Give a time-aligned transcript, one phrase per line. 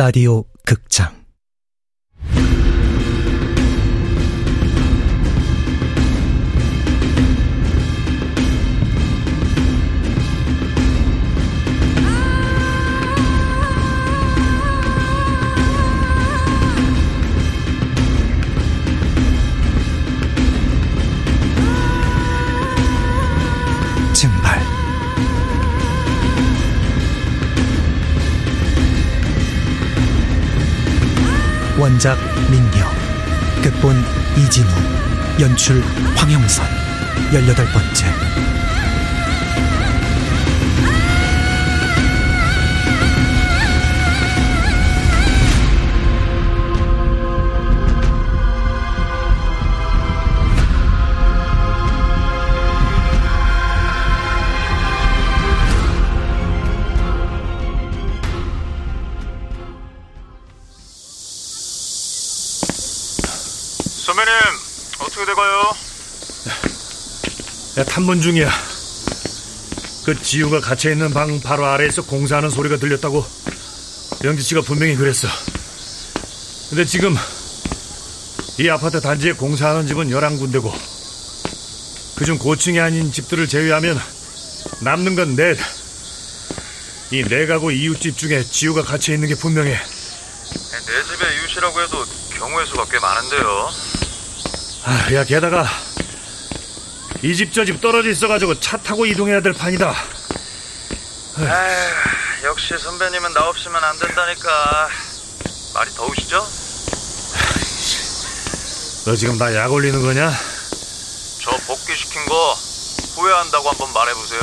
[0.00, 1.19] 라디오 극장
[31.80, 32.18] 원작
[32.50, 32.86] 민경
[33.62, 34.04] 극본
[34.36, 34.68] 이진우
[35.40, 35.82] 연출
[36.14, 36.66] 황영선.
[37.32, 38.29] 열여덟 번째
[64.10, 64.32] 선배님
[64.98, 65.72] 어떻게 돼가요?
[67.78, 68.50] 야, 탐문 중이야.
[70.04, 73.24] 그 지우가 갇혀 있는 방 바로 아래에서 공사하는 소리가 들렸다고
[74.24, 75.28] 영지 씨가 분명히 그랬어.
[76.70, 77.14] 근데 지금
[78.58, 80.72] 이 아파트 단지에 공사하는 집은 11군데고
[82.16, 84.00] 그중 고층이 아닌 집들을 제외하면
[84.80, 85.56] 남는 건 넷.
[87.12, 89.70] 이 네 가구 이웃집 중에 지우가 갇혀 있는 게 분명해.
[89.70, 92.04] 내 집에 이웃이라고 해도
[92.38, 93.89] 경우의 수가 꽤 많은데요.
[94.84, 95.66] 아, 야, 게다가
[97.22, 99.94] 이 집 저 집 떨어져 있어가지고 차 타고 이동해야 될 판이다.
[101.38, 104.88] 에휴, 역시 선배님은 나 없으면 안 된다니까.
[105.74, 106.46] 말이 더우시죠?
[109.06, 110.30] 너 지금 나 약 올리는 거냐?
[111.42, 112.54] 저 복귀시킨 거
[113.16, 114.40] 후회한다고 한번 말해보세요.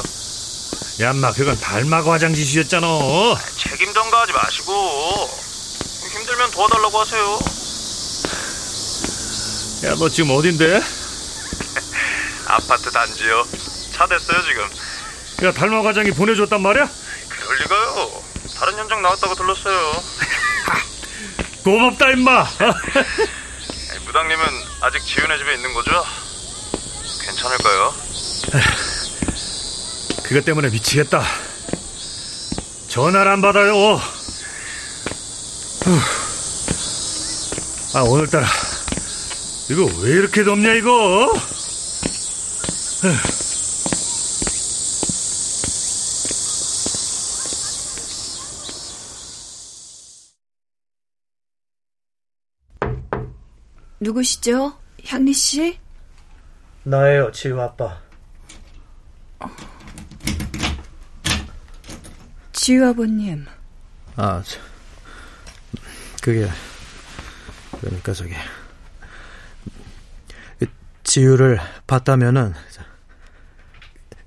[1.02, 2.88] 야, 인마 그건 달마고 화장 짓이었잖아.
[3.58, 5.30] 책임 전가 하지 마시고
[6.14, 7.40] 힘들면 도와달라고 하세요.
[9.84, 10.82] 야, 너 지금 어딘데?
[12.48, 13.46] 아파트 단지요.
[13.94, 14.68] 차 됐어요 지금.
[15.48, 16.90] 야, 달마 과장이 보내줬단 말이야?
[17.30, 18.24] 그럴 리가요.
[18.56, 20.04] 다른 현장 나왔다고 들렀어요.
[21.64, 22.48] 고맙다, 임마.
[24.06, 24.46] 무당님은
[24.82, 25.92] 아직 지훈의 집에 있는 거죠?
[27.26, 27.94] 괜찮을까요?
[30.24, 31.24] 그것 때문에 미치겠다.
[32.88, 33.74] 전화를 안 받아요.
[35.84, 36.00] 후.
[37.94, 38.48] 아, 오늘따라
[39.70, 41.34] 이거 왜 이렇게 덥냐, 이거?
[54.00, 54.78] 누구시죠?
[55.06, 55.78] 향리 씨?
[56.84, 58.00] 나예요 지우 아빠
[62.54, 63.46] 지우 아버님.
[64.16, 64.60] 아 저,
[66.22, 66.48] 그게
[67.80, 68.34] 그러니까 저기
[71.18, 72.54] 지우를 봤다면은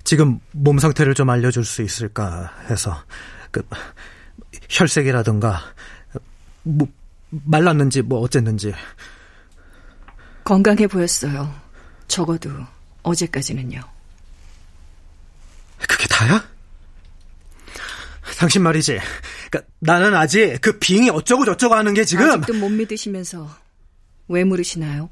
[0.03, 3.05] 지금 몸 상태를 좀 알려줄 수 있을까 해서
[3.53, 3.62] 그
[4.69, 5.61] 혈색이라든가
[6.65, 6.89] 뭐
[7.31, 8.75] 말랐는지 뭐 어쨌는지
[10.43, 11.55] 건강해 보였어요.
[12.09, 12.51] 적어도
[13.05, 13.81] 어제까지는요.
[15.89, 16.45] 그게 다야?
[18.37, 18.99] 당신 말이지.
[19.49, 23.49] 그러니까 나는 아직 그 빙이 어쩌고 저쩌고 하는 게 지금 아직도 못 믿으시면서
[24.27, 25.09] 왜 물으시나요?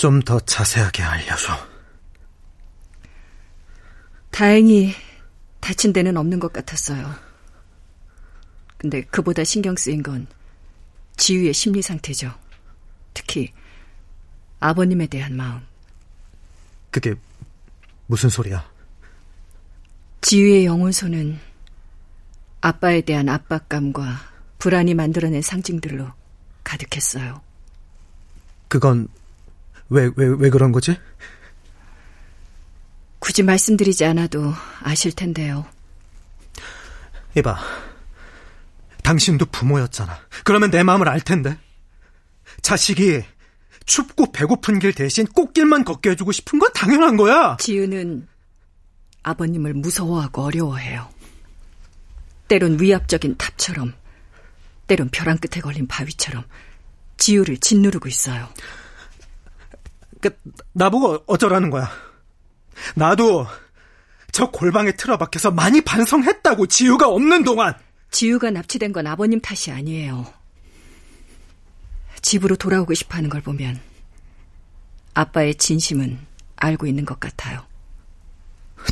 [0.00, 1.52] 좀 더 자세하게 알려줘.
[4.30, 4.94] 다행히
[5.60, 7.14] 다친 데는 없는 것 같았어요.
[8.78, 10.26] 근데 그보다 신경 쓰인 건
[11.18, 12.32] 지우의 심리 상태죠.
[13.12, 13.52] 특히
[14.60, 15.60] 아버님에 대한 마음.
[16.90, 17.14] 그게
[18.06, 18.66] 무슨 소리야?
[20.22, 21.38] 지우의 영혼소는
[22.62, 24.18] 아빠에 대한 압박감과
[24.58, 26.08] 불안이 만들어낸 상징들로
[26.64, 27.42] 가득했어요.
[28.68, 29.08] 그건
[29.90, 30.96] 왜, 왜, 왜 그런 거지?
[33.18, 34.52] 굳이 말씀드리지 않아도
[34.82, 35.66] 아실 텐데요.
[37.36, 37.58] 이봐.
[39.02, 40.18] 당신도 부모였잖아.
[40.44, 41.58] 그러면 내 마음을 알 텐데.
[42.62, 43.22] 자식이
[43.84, 47.56] 춥고 배고픈 길 대신 꽃길만 걷게 해주고 싶은 건 당연한 거야.
[47.58, 48.28] 지우는
[49.22, 51.08] 아버님을 무서워하고 어려워해요.
[52.48, 53.94] 때론 위압적인 탑처럼,
[54.86, 56.44] 때론 벼랑 끝에 걸린 바위처럼
[57.16, 58.48] 지우를 짓누르고 있어요.
[60.20, 60.38] 그,
[60.72, 61.90] 나보고 어쩌라는 거야.
[62.94, 63.46] 나도
[64.32, 67.74] 저 골방에 틀어박혀서 많이 반성했다고 지우가 없는 동안.
[68.10, 70.26] 지우가 납치된 건 아버님 탓이 아니에요.
[72.22, 73.80] 집으로 돌아오고 싶어 하는 걸 보면
[75.14, 76.18] 아빠의 진심은
[76.56, 77.64] 알고 있는 것 같아요.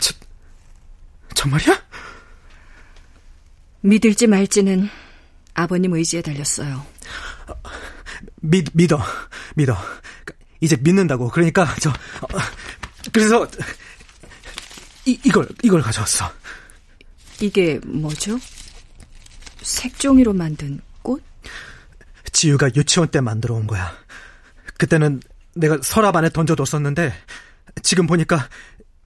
[0.00, 0.16] 참,
[1.34, 1.82] 정말이야?
[3.80, 4.88] 믿을지 말지는
[5.54, 6.84] 아버님 의지에 달렸어요.
[8.36, 8.98] 믿, 믿어,
[9.54, 9.76] 믿어.
[10.60, 11.28] 이제 믿는다고.
[11.28, 11.92] 그러니까, 저,
[13.12, 13.46] 그래서,
[15.06, 16.30] 이, 이걸, 이걸 가져왔어.
[17.40, 18.38] 이게 뭐죠?
[19.62, 21.22] 색종이로 만든 꽃?
[22.32, 23.92] 지유가 유치원 때 만들어 온 거야.
[24.78, 25.20] 그때는
[25.54, 27.12] 내가 서랍 안에 던져뒀었는데,
[27.82, 28.48] 지금 보니까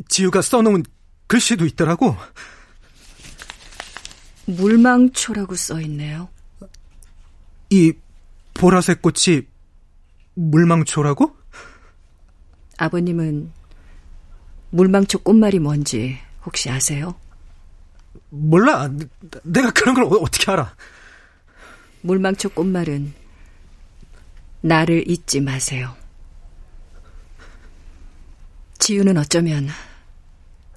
[0.09, 0.83] 지유가 써놓은
[1.27, 2.17] 글씨도 있더라고.
[4.47, 6.29] 물망초라고 써 있네요.
[7.71, 7.93] 이
[8.55, 9.43] 보라색 꽃이
[10.35, 11.42] 물망초라고?
[12.79, 13.53] 아버님은
[14.71, 17.15] 물망초 꽃말이 뭔지 혹시 아세요?
[18.31, 18.91] 몰라.
[19.43, 20.75] 내가 그런 걸 어떻게 알아?
[22.03, 23.15] 물망초 꽃말은
[24.63, 25.95] 나를 잊지 마세요.
[28.79, 29.69] 지우는 어쩌면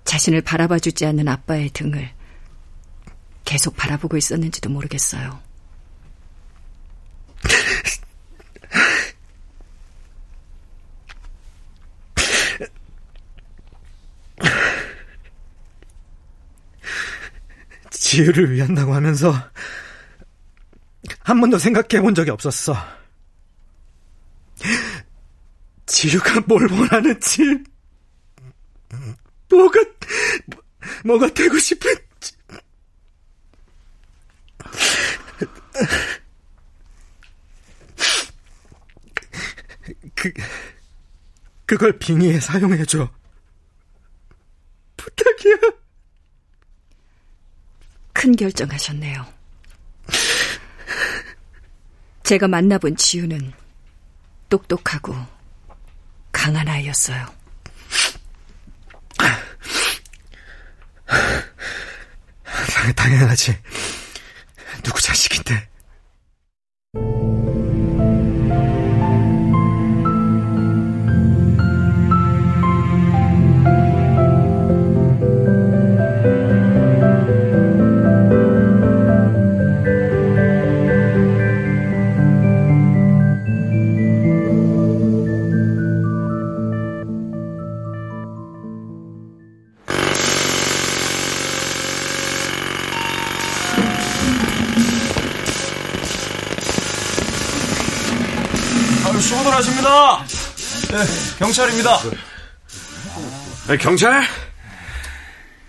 [0.04, 2.12] 자신을 바라봐 주지 않는 아빠의 등을
[3.46, 5.40] 계속 바라보고 있었는지도 모르겠어요.
[18.16, 19.34] 지유를 위한다고 하면서
[21.20, 22.74] 한 번도 생각해 본 적이 없었어.
[25.86, 27.42] 지유가 뭘 원하는지,
[29.50, 29.80] 뭐가,
[31.04, 32.00] 뭐 가 되고 싶은지.
[40.16, 40.32] 그,
[41.66, 43.10] 그걸 빙의에 사용해줘.
[44.98, 45.56] 부탁이야.
[48.26, 49.24] 큰 결정하셨네요.
[52.24, 53.54] 제가 만나본 지우는
[54.50, 55.16] 똑똑하고
[56.32, 57.24] 강한 아이였어요.
[62.96, 63.60] 당연하지.
[64.82, 65.70] 누구 자식인데.
[101.46, 102.00] 경찰입니다.
[103.68, 104.24] 네, 경찰?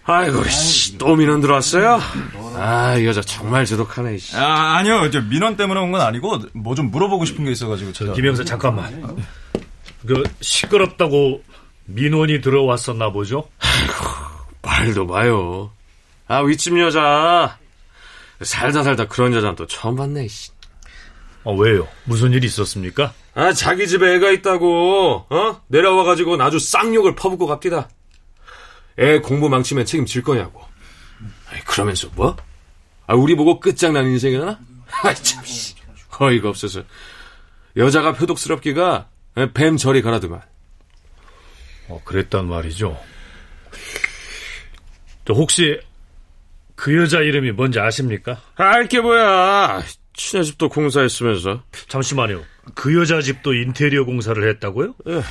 [0.05, 2.01] 아이고, 씨, 또 민원 들어왔어요?
[2.57, 4.37] 아, 이 여자 정말 지독하네, 씨.
[4.37, 5.11] 아, 아니요.
[5.11, 8.15] 저 민원 때문에 온 건 아니고 뭐 좀 물어보고 싶은 게 있어가지고 제가.
[8.15, 9.17] 김영사 잠깐만.
[10.07, 11.43] 그 시끄럽다고
[11.87, 13.49] 민원이 들어왔었나 보죠?
[14.63, 15.73] 말도 마요.
[16.29, 17.59] 아, 윗집 여자.
[18.41, 20.51] 살다 살다 그런 여자는 또 처음 봤네, 씨.
[21.45, 21.87] 아, 왜요?
[22.05, 23.13] 무슨 일이 있었습니까?
[23.37, 25.61] 아, 자기 집에 애가 있다고, 어?
[25.69, 27.91] 내려와가지고 아주 쌍욕을 퍼붓고 갑디다.
[28.99, 30.63] 애 공부 망치면 책임질 거냐고.
[31.51, 32.35] 아이, 그러면서 뭐?
[33.07, 34.59] 아, 우리 보고 끝장난 인생이나?
[35.03, 35.75] 아, 참, 씨.
[36.19, 36.83] 어이가 없어서.
[37.77, 39.11] 여자가 표독스럽기가
[39.53, 40.41] 뱀 저리 가라더만.
[41.89, 42.99] 어, 그랬단 말이죠.
[45.27, 45.79] 저 혹시
[46.75, 48.41] 그 여자 이름이 뭔지 아십니까?
[48.55, 49.83] 알게 뭐야.
[50.15, 51.63] 친해 집도 공사했으면서.
[51.89, 52.56] 잠시만요.
[52.75, 54.95] 그 여자 집도 인테리어 공사를 했다고요?
[55.09, 55.23] 예.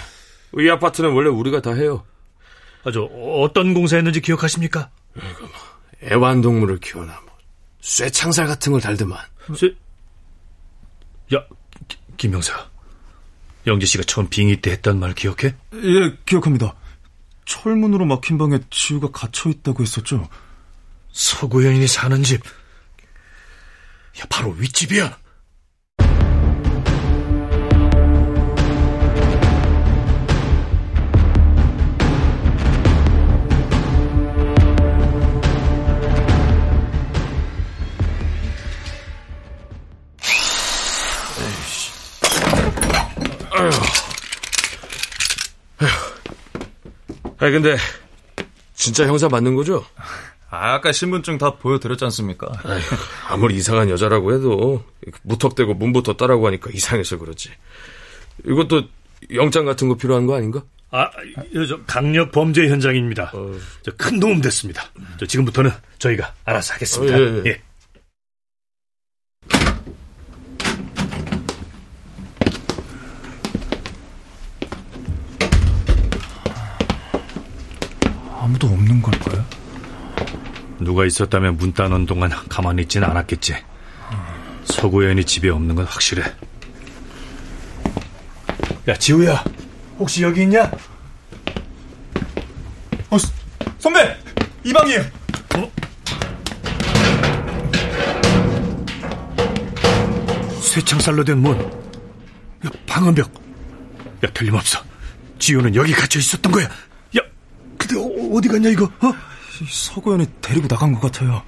[0.57, 2.05] 이 아파트는 원래 우리가 다 해요.
[2.83, 4.89] 아, 저 어떤 공사했는지 기억하십니까?
[6.03, 7.37] 애완동물을 키워나 뭐
[7.81, 9.19] 쇠창살 같은 걸 달더만.
[9.55, 9.75] 쇠...
[11.33, 11.43] 야,
[11.87, 12.69] 기, 김영사.
[13.67, 15.55] 영재 씨가 처음 빙의 때 했단 말 기억해?
[15.73, 16.75] 예, 기억합니다.
[17.45, 20.29] 철문으로 막힌 방에 지우가 갇혀 있다고 했었죠.
[21.11, 22.41] 서구현인이 사는 집.
[24.19, 25.17] 야, 바로 윗집이야.
[47.45, 47.77] 아니 근데
[48.73, 49.85] 진짜 형사 맞는 거죠?
[50.49, 52.47] 아, 아까 신분증 다 보여드렸지 않습니까?
[52.63, 52.81] 아휴,
[53.29, 54.83] 아무리 이상한 여자라고 해도
[55.21, 57.51] 무턱대고 문부터 따라고 하니까 이상해서 그렇지.
[58.47, 58.85] 이것도
[59.35, 60.63] 영장 같은 거 필요한 거 아닌가?
[60.89, 61.11] 아,
[61.67, 63.29] 저 강력 범죄 현장입니다.
[63.35, 63.51] 어...
[63.95, 64.83] 큰 도움 됐습니다.
[65.19, 67.15] 저 지금부터는 저희가 알아서 하겠습니다.
[67.15, 67.43] 어, 예, 예.
[67.45, 67.61] 예.
[80.85, 83.55] 누가 있었다면 문 따는 동안 가만히 있지는 않았겠지.
[84.65, 86.23] 서구현이 집에 없는 건 확실해.
[88.87, 89.43] 야, 지우야.
[89.97, 90.71] 혹시 여기 있냐?
[93.09, 93.17] 어,
[93.79, 94.15] 선배!
[94.63, 95.01] 이 방이에요!
[95.55, 95.71] 어?
[100.61, 101.59] 쇠창살로 된 문.
[101.59, 103.31] 야, 방음벽.
[104.23, 104.79] 야, 틀림없어.
[105.39, 106.65] 지우는 여기 갇혀 있었던 거야.
[106.65, 107.21] 야,
[107.77, 108.85] 근데 어, 디 갔냐, 이거?
[108.85, 109.34] 어?
[109.67, 111.43] 서구현이 데리고 나간 것 같아요.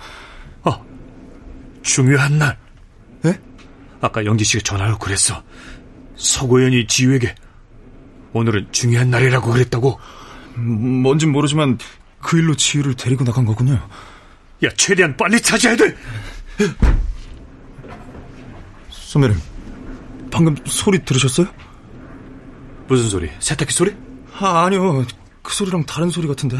[0.63, 0.79] 아,
[1.81, 2.57] 중요한 날.
[3.25, 3.39] 예?
[4.01, 5.43] 아까 영지 씨가 전화로 그랬어.
[6.15, 7.35] 서구현이 지우에게
[8.33, 9.99] 오늘은 중요한 날이라고 그랬다고.
[10.57, 11.77] 음, 뭔진 모르지만
[12.21, 13.73] 그 일로 지우를 데리고 나간 거군요.
[14.63, 15.95] 야, 최대한 빨리 찾아야 돼.
[18.89, 19.37] 선배님,
[20.31, 21.47] 방금 소리 들으셨어요?
[22.87, 23.29] 무슨 소리?
[23.39, 23.95] 세탁기 소리?
[24.39, 25.05] 아, 아니요.
[25.41, 26.57] 그 소리랑 다른 소리 같은데.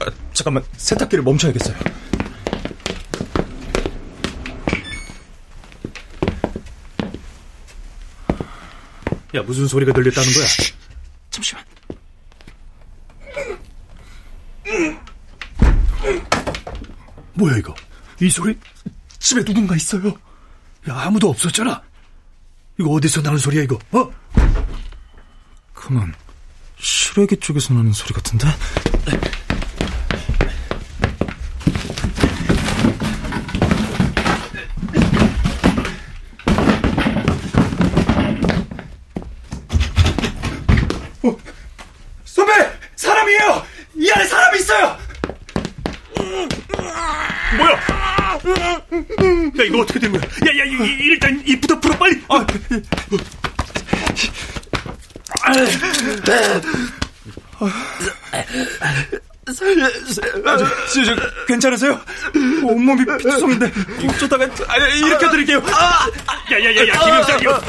[0.00, 1.76] 아, 잠깐만, 세탁기를 멈춰야겠어요.
[9.34, 10.46] 야, 무슨 소리가 들렸다는 거야?
[11.30, 11.64] 잠시만.
[17.34, 17.74] 뭐야, 이거?
[18.20, 18.58] 이 소리?
[19.18, 20.08] 집에 누군가 있어요.
[20.88, 21.82] 야, 아무도 없었잖아.
[22.80, 23.78] 이거 어디서 나는 소리야, 이거?
[23.92, 24.10] 어?
[25.74, 26.14] 그만.
[26.80, 28.46] 실외기 쪽에서 나는 소리 같은데?
[44.68, 44.98] 있어요!
[47.56, 47.72] 뭐야?
[49.58, 50.20] 야, 이거 어떻게 된 거야?
[50.20, 52.22] 야, 야, 이, 이, 일단 입부터 풀어, 빨리!
[52.28, 52.46] 아,
[60.44, 60.56] 아,
[60.92, 61.98] 저, 저, 괜찮으세요?
[62.62, 63.72] 온몸이 피투성인데
[64.06, 65.58] 어쩌다가 아, 일으켜드릴게요.
[65.58, 67.60] 야, 야, 야, 야, 김영사, 이거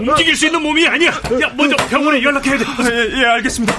[0.00, 1.10] 움직일 수 있는 몸이 아니야.
[1.40, 2.64] 야, 먼저 병원에 연락해야 돼.
[2.64, 3.74] 아, 예, 예, 알겠습니다.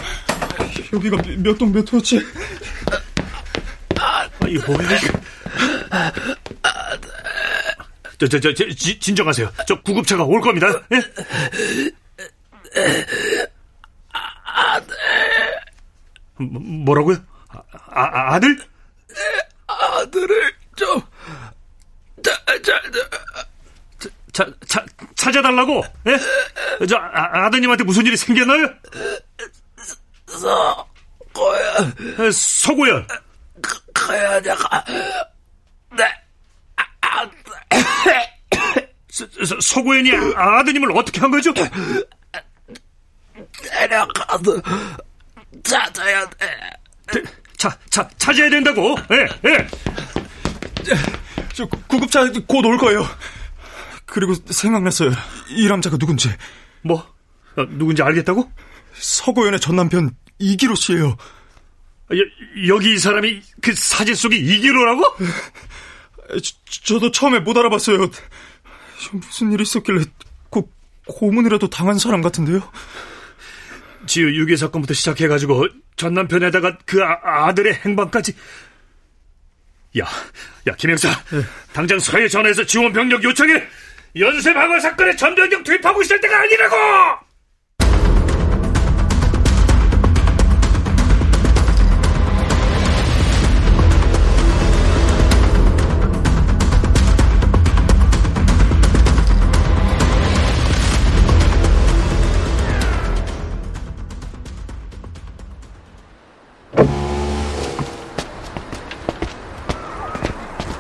[0.93, 2.19] 여기가 몇 동몇 호지?
[4.49, 4.89] 아, 이거 뭐야.
[8.17, 9.51] 저, 저, 저, 지, 진정하세요.
[9.67, 10.67] 저 구급차가 올 겁니다.
[10.91, 11.01] 예?
[16.37, 17.17] 뭐, 뭐라고요?
[17.49, 17.61] 아,
[18.03, 18.57] 아, 아들?
[19.67, 21.01] 아들을 좀
[22.23, 22.81] 자, 자,
[24.01, 25.83] 자, 자, 자, 찾아달라고?
[26.07, 26.85] 예?
[26.87, 28.69] 저, 아, 아드님한테 무슨 일이 생겼나요?
[30.27, 31.77] 서고야
[32.19, 33.07] 에, 서고연.
[33.99, 34.83] 가야 내가
[35.97, 36.03] 네
[37.01, 37.29] 아,
[39.09, 41.51] 서, 서, 서고연이 아드님을 어떻게 한 거죠?
[43.63, 44.61] 내려가서
[45.63, 46.47] 찾아야 돼.
[47.57, 48.95] 자, 자, 찾아야 된다고.
[49.11, 49.67] 예, 예.
[51.53, 53.05] 저 구- 구급차 곧 올 거예요.
[54.05, 55.11] 그리고 생각났어요.
[55.49, 56.29] 이 남자가 누군지.
[56.81, 56.99] 뭐?
[57.57, 58.49] 어, 누군지 알겠다고?
[58.93, 61.17] 서고연의 전 남편 이기로 씨예요.
[62.17, 65.03] 여, 여기 이 사람이 그 사진 속의 이기로라고?
[66.83, 68.09] 저, 도 처음에 못 알아봤어요.
[69.13, 70.05] 무슨 일이 있었길래
[70.49, 70.71] 고,
[71.05, 72.61] 고문이라도 당한 사람 같은데요?
[74.05, 78.33] 지우 유괴 사건부터 시작해가지고 전 남편에다가 그 아, 들의 행방까지.
[79.99, 80.05] 야,
[80.67, 81.09] 야 김영사,
[81.73, 83.67] 당장 서해 전화해서 지원 병력 요청해.
[84.15, 86.75] 연쇄 방어 사건에 전 병력 투입하고 있을 때가 아니라고.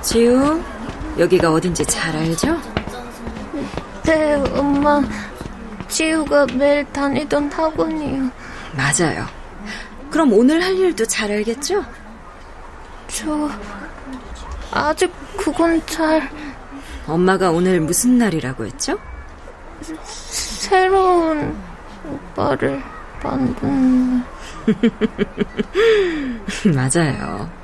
[0.09, 0.59] 지우,
[1.19, 2.59] 여기가 어딘지 잘 알죠?
[4.03, 5.03] 네, 엄마.
[5.87, 8.31] 지우가 매일 다니던 학원이요.
[8.75, 9.27] 맞아요.
[10.09, 11.85] 그럼 오늘 할 일도 잘 알겠죠?
[13.07, 13.51] 저
[14.71, 16.27] 아직 그건 잘
[17.05, 18.97] 엄마가 오늘 무슨 날이라고 했죠?
[20.05, 21.55] 새로운
[22.33, 22.81] 오빠를
[23.21, 24.23] 만드는
[26.73, 27.58] 맞아요.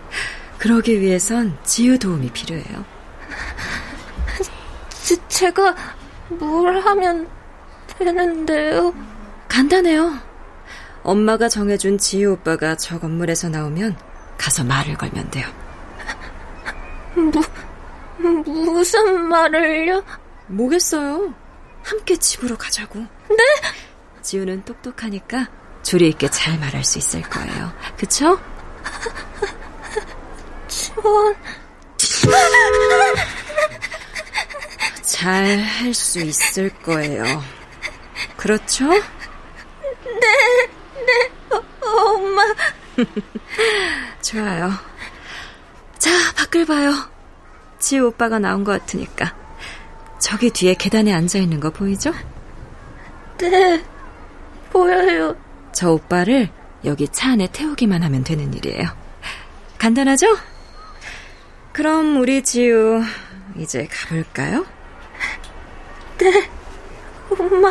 [0.58, 2.86] 그러기 위해선 지우 도움이 필요해요.
[5.04, 5.76] 제, 제가
[6.30, 7.28] 뭘 하면
[7.98, 8.94] 되는데요?
[9.48, 10.20] 간단해요.
[11.04, 13.96] 엄마가 정해준 지우 오빠가 저 건물에서 나오면
[14.38, 15.48] 가서 말을 걸면 돼요.
[18.18, 20.04] 무슨 말을요?
[20.48, 21.34] 뭐겠어요?
[21.84, 23.00] 함께 집으로 가자고.
[23.00, 23.38] 네?
[24.22, 25.48] 지우는 똑똑하니까
[25.84, 27.72] 조리 있게 잘 말할 수 있을 거예요.
[27.98, 28.40] 그쵸?
[31.98, 32.36] 집 전...
[35.02, 37.44] 잘할 수 있을 거예요.
[38.38, 38.88] 그렇죠?
[38.90, 39.00] 네,
[41.06, 42.44] 네, 어, 엄마.
[44.22, 44.72] 좋아요.
[45.98, 46.94] 자, 밖을 봐요.
[47.80, 49.36] 지우 오빠가 나온 것 같으니까.
[50.20, 52.14] 저기 뒤에 계단에 앉아 있는 거 보이죠?
[53.38, 53.84] 네,
[54.72, 55.36] 보여요.
[55.72, 56.50] 저 오빠를
[56.84, 58.88] 여기 차 안에 태우기만 하면 되는 일이에요.
[59.78, 60.28] 간단하죠?
[61.76, 63.02] 그럼 우리 지우
[63.58, 64.66] 이제 가볼까요?
[66.18, 66.50] 네,
[67.38, 67.70] 엄마.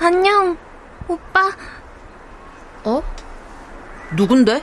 [0.00, 0.56] 안녕,
[1.06, 1.50] 오빠.
[2.82, 3.00] 어?
[4.16, 4.60] 누군데?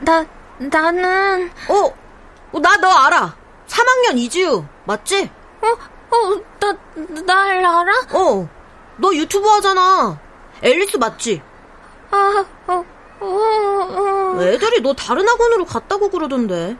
[0.00, 0.26] 나,
[0.58, 1.48] 나는.
[1.68, 3.41] 어, 나 너 알아.
[3.72, 5.30] 3학년 이지우, 맞지?
[5.62, 5.66] 어,
[6.14, 6.76] 어, 나,
[7.24, 7.92] 날 알아?
[8.12, 8.48] 어,
[8.98, 10.20] 너 유튜브 하잖아.
[10.62, 11.42] 앨리스 맞지?
[12.10, 12.84] 아, 어,
[13.20, 14.42] 어, 어.
[14.42, 16.76] 애들이 너 다른 학원으로 갔다고 그러던데.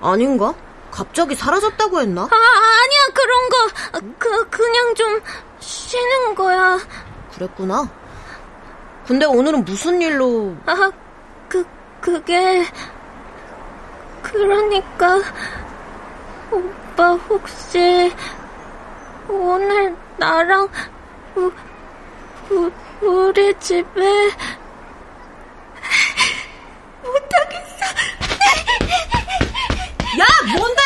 [0.00, 0.54] 아닌가?
[0.90, 2.22] 갑자기 사라졌다고 했나?
[2.22, 4.14] 아, 아니야, 그런 거.
[4.18, 5.20] 그, 그냥 좀
[5.60, 6.78] 쉬는 거야.
[7.34, 7.90] 그랬구나.
[9.06, 10.56] 근데 오늘은 무슨 일로.
[10.64, 10.90] 아,
[11.48, 11.66] 그,
[12.00, 12.64] 그게.
[14.22, 15.20] 그러니까.
[16.50, 18.12] 오빠 혹시.
[19.28, 20.68] 오늘 나랑.
[21.36, 21.50] 우,
[22.50, 22.70] 우,
[23.00, 24.30] 우리 집에.
[27.02, 27.84] 못하겠어.
[30.20, 30.82] 야, 뭔데?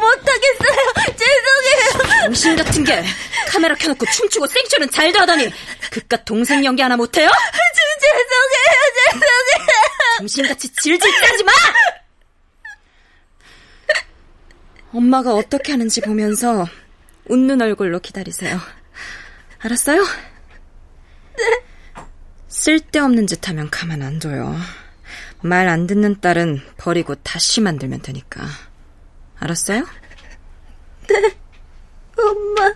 [0.00, 0.76] 못하겠어요.
[1.16, 2.22] 죄송해요.
[2.24, 3.04] 정신 같은 게
[3.48, 5.50] 카메라 켜놓고 춤추고 생쇼는 잘도 하더니
[5.90, 7.30] 그깟 동생 연기 하나 못해요?
[10.18, 11.52] 정신같이 질질 짜지 마!
[14.92, 16.66] 엄마가 어떻게 하는지 보면서
[17.28, 18.58] 웃는 얼굴로 기다리세요.
[19.60, 20.02] 알았어요?
[21.36, 21.62] 네.
[22.48, 24.56] 쓸데없는 짓 하면 가만 안 둬요.
[25.42, 28.44] 말 안 듣는 딸은 버리고 다시 만들면 되니까.
[29.38, 29.86] 알았어요?
[31.08, 31.36] 네,
[32.18, 32.74] 엄마.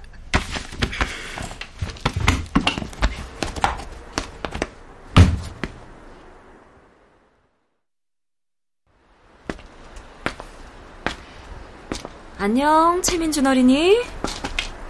[12.43, 14.03] 안녕, 최민준 어린이.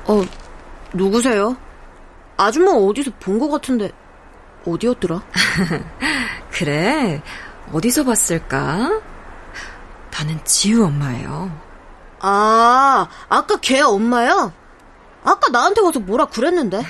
[0.07, 0.23] 어,
[0.95, 1.55] 누구세요?
[2.39, 3.91] 아줌마 어디서 본 것 같은데,
[4.67, 5.23] 어디였더라?
[6.51, 7.23] 그래,
[7.71, 9.03] 어디서 봤을까?
[10.11, 11.55] 나는 지우 엄마예요.
[12.21, 14.51] 아, 아까 걔 엄마야?
[15.23, 16.81] 아까 나한테 와서 뭐라 그랬는데?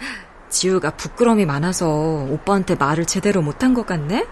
[0.50, 4.26] 지우가 부끄러움이 많아서 오빠한테 말을 제대로 못한 것 같네?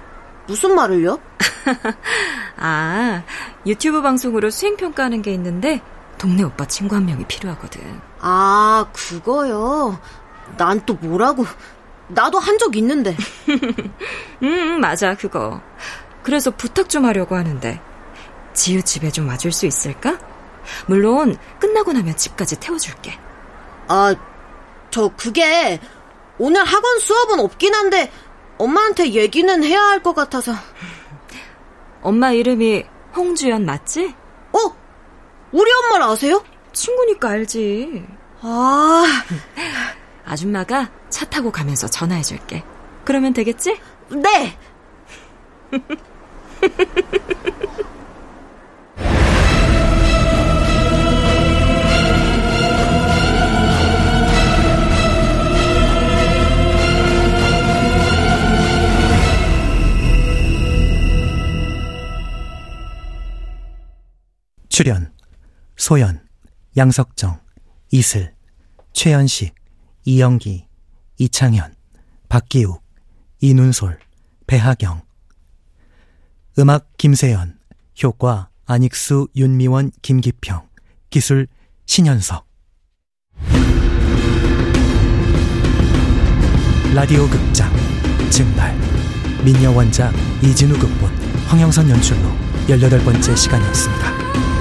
[0.48, 1.18] 무슨 말을요?
[2.56, 3.22] 아,
[3.66, 5.80] 유튜브 방송으로 수행 평가하는 게 있는데
[6.16, 8.00] 동네 오빠 친구 한 명이 필요하거든.
[8.20, 10.00] 아, 그거요?
[10.56, 11.44] 난 또 뭐라고.
[12.08, 13.14] 나도 한 적 있는데.
[14.42, 15.60] 음, 맞아, 그거.
[16.22, 17.80] 그래서 부탁 좀 하려고 하는데
[18.54, 20.18] 지우 집에 좀 와줄 수 있을까?
[20.86, 23.18] 물론 끝나고 나면 집까지 태워줄게.
[23.88, 24.14] 아,
[24.90, 25.78] 저 그게
[26.38, 28.10] 오늘 학원 수업은 없긴 한데
[28.58, 30.52] 엄마한테 얘기는 해야 할 것 같아서.
[32.02, 32.84] 엄마 이름이
[33.16, 34.14] 홍주연 맞지?
[34.52, 34.58] 어?
[35.52, 36.44] 우리 엄마를 아세요?
[36.72, 38.04] 친구니까 알지.
[38.42, 39.04] 아.
[40.24, 42.62] 아줌마가 차 타고 가면서 전화해 줄게.
[43.04, 43.80] 그러면 되겠지?
[44.10, 44.58] 네.
[64.78, 65.12] 출연
[65.76, 66.24] 소연,
[66.76, 67.40] 양석정,
[67.90, 68.32] 이슬,
[68.92, 69.52] 최연식,
[70.04, 70.68] 이영기,
[71.18, 71.74] 이창현,
[72.28, 72.80] 박기욱,
[73.40, 73.98] 이눈솔,
[74.46, 75.02] 배하경.
[76.60, 77.58] 음악 김세연,
[78.04, 80.68] 효과 안익수, 윤미원, 김기평,
[81.10, 81.48] 기술
[81.86, 82.46] 신현석.
[86.94, 87.68] 라디오 극장
[88.30, 88.78] 증발.
[89.44, 91.10] 민여 원작 이진우 극본
[91.48, 92.28] 황영선 연출로
[92.68, 94.57] 18번째 시간이었습니다.